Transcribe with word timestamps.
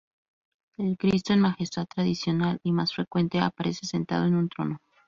El 0.77 0.97
Cristo 0.97 1.31
en 1.33 1.41
Majestad 1.41 1.85
tradicional 1.85 2.59
y 2.63 2.71
más 2.71 2.91
frecuente 2.91 3.37
aparece 3.39 3.85
sentado 3.85 4.25
en 4.25 4.33
un 4.33 4.49
trono. 4.49 4.79